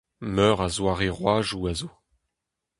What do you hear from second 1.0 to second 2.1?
roadoù a zo.